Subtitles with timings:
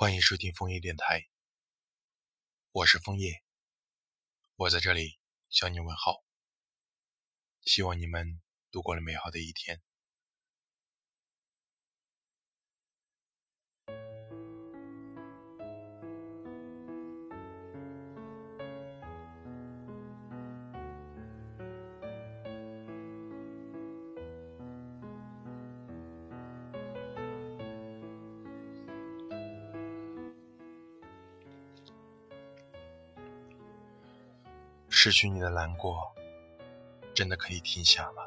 [0.00, 1.26] 欢迎收听枫叶电台，
[2.70, 3.42] 我是枫叶，
[4.54, 5.18] 我在这里
[5.50, 6.22] 向你问好，
[7.62, 8.40] 希望你们
[8.70, 9.82] 度过了美好的一天。
[35.00, 36.12] 失去你的难过，
[37.14, 38.24] 真的可以停下吗？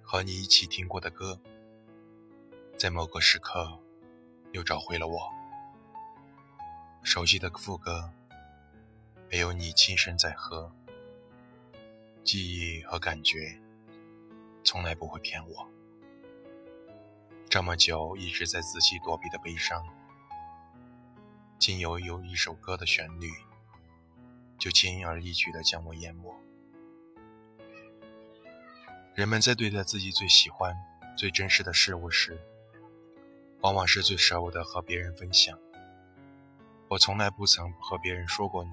[0.00, 1.38] 和你一起听过的歌，
[2.78, 3.78] 在某个时刻
[4.52, 5.30] 又找回了我。
[7.02, 8.10] 熟悉的副歌，
[9.30, 10.72] 没有你轻声在和。
[12.24, 13.60] 记忆和感觉，
[14.64, 15.68] 从来不会骗我。
[17.50, 19.86] 这么久一直在仔细躲避的悲伤，
[21.58, 23.28] 竟有有一首歌的旋律。
[24.62, 26.32] 就轻而易举地将我淹没。
[29.12, 30.72] 人们在对待自己最喜欢、
[31.18, 32.40] 最真实的事物时，
[33.62, 35.58] 往往是最舍不得和别人分享。
[36.86, 38.70] 我从来不曾和别人说过你，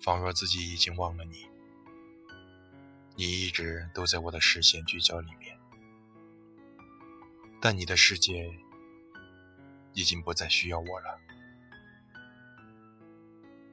[0.00, 1.46] 仿若自己已经忘了你。
[3.14, 5.58] 你一直都在我的视线聚焦里面，
[7.60, 8.50] 但你的世界
[9.92, 11.20] 已经不再需要我了。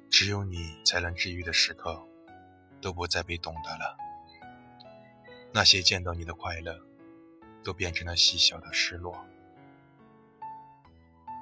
[0.09, 2.03] 只有你才能治愈的时刻，
[2.81, 3.97] 都不再被懂得了。
[5.53, 6.79] 那些见到你的快乐，
[7.63, 9.25] 都变成了细小的失落。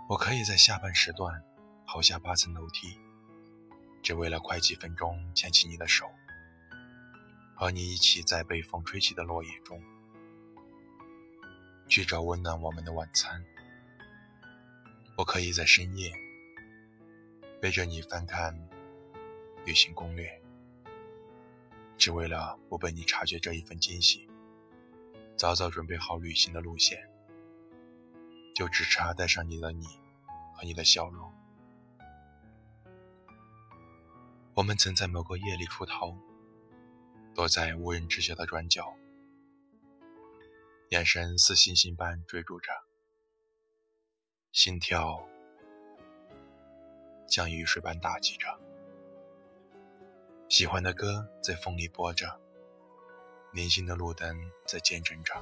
[0.10, 1.44] 我可以在下班时段
[1.86, 3.00] 跑下八层楼梯，
[4.04, 6.10] 只为了快几分钟牵起你的手，
[7.56, 9.82] 和你一起在被风吹起的落叶中，
[11.88, 13.44] 去找温暖我们的晚餐。
[15.18, 16.27] 我可以在深夜。
[17.60, 18.56] 背着你翻看
[19.66, 20.42] 旅行攻略，
[21.98, 24.30] 只为了不被你察觉这一份惊喜。
[25.36, 27.10] 早早准备好旅行的路线，
[28.56, 29.86] 就只差带上你的你
[30.56, 31.34] 和你的笑容。
[34.54, 36.16] 我们曾在某个夜里出逃，
[37.34, 38.96] 躲在无人知晓的转角，
[40.90, 42.72] 眼神似星星般追逐着，
[44.52, 45.28] 心跳。
[47.28, 48.60] 像雨水般打击着，
[50.50, 52.40] 喜欢的歌在风里播着，
[53.54, 55.34] 零星的路灯在见证着，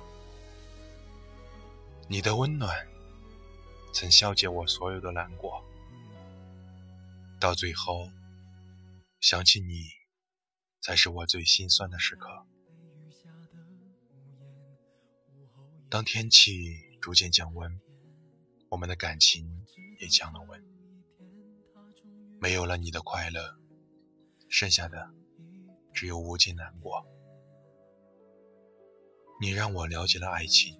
[2.10, 2.88] 你的温暖
[3.94, 5.64] 曾消解我所有的难过，
[7.40, 8.10] 到最后
[9.20, 9.90] 想起你，
[10.82, 12.46] 才是我最心酸的时刻。
[15.88, 17.80] 当天气逐渐降温，
[18.70, 19.66] 我们的感情
[20.00, 20.62] 也降了温。
[22.46, 23.58] 没有了你的快乐，
[24.50, 25.10] 剩下的
[25.92, 27.04] 只有无尽难过。
[29.42, 30.80] 你让我了解了爱情，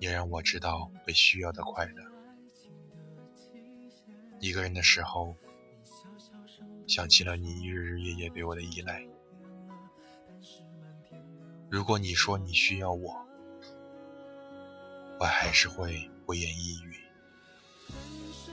[0.00, 2.04] 也让我知道被需要的快乐。
[4.38, 5.34] 一个人的时候，
[6.86, 9.02] 想起了你日日夜夜对我的依赖。
[11.70, 13.16] 如果你说你需要我，
[15.18, 16.98] 我还是会不言一语，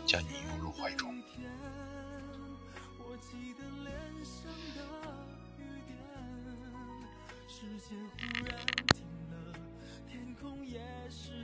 [0.06, 1.14] 将你拥入怀中。
[3.20, 4.80] 记得脸上的
[5.58, 5.98] 雨点。
[7.48, 8.58] 时间忽然
[8.94, 9.36] 停了
[10.08, 10.80] 天空也
[11.10, 11.37] 是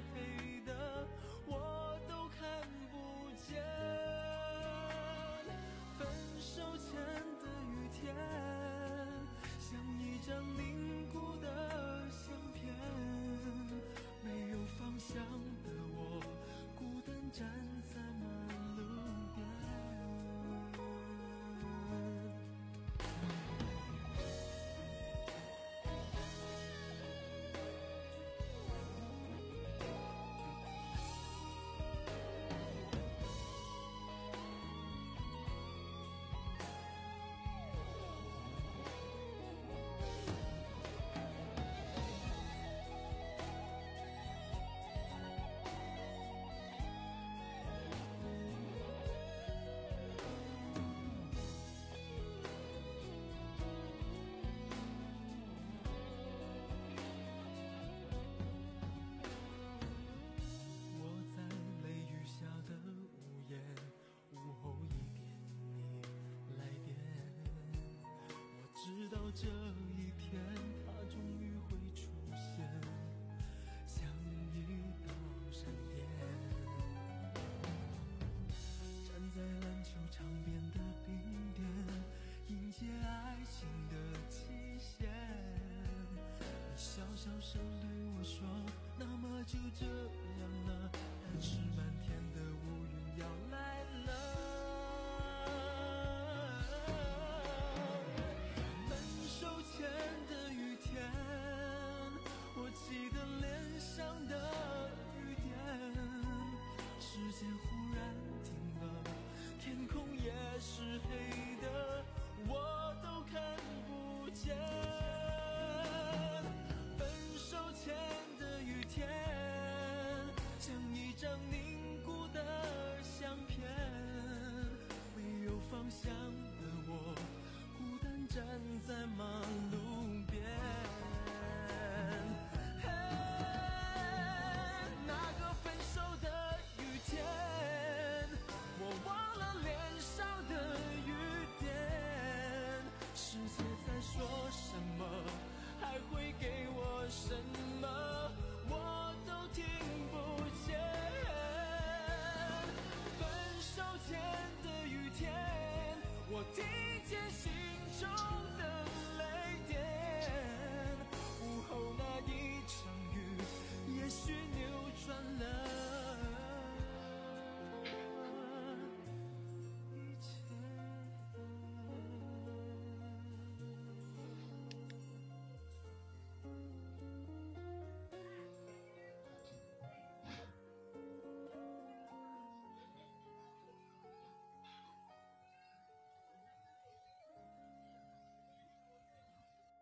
[69.35, 70.39] 这一天，
[70.85, 72.69] 他终于会出现，
[73.87, 74.07] 像
[74.53, 74.61] 一
[75.01, 75.11] 道
[75.51, 76.05] 闪电。
[79.03, 81.11] 站在篮球场边的冰
[81.55, 81.65] 点，
[82.47, 83.93] 迎接爱情的
[84.29, 85.09] 期限。
[86.09, 86.19] 你
[86.75, 88.47] 小小声对我说，
[88.99, 90.91] 那么就这样了。
[91.23, 93.42] 但是满天的乌云要。